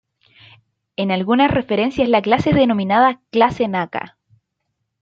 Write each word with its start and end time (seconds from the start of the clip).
En 0.95 1.11
algunas 1.11 1.51
referencias 1.51 2.09
la 2.09 2.23
clase 2.23 2.49
es 2.49 2.55
denominada 2.55 3.21
"clase 3.29 3.67
Naka". 3.67 4.17